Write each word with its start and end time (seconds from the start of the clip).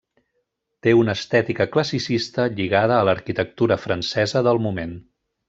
Té 0.85 0.93
una 0.99 1.13
estètica 1.19 1.67
classicista 1.75 2.47
lligada 2.61 2.97
a 2.97 3.05
l'arquitectura 3.11 3.79
francesa 3.85 4.43
del 4.51 4.65
moment. 4.67 4.99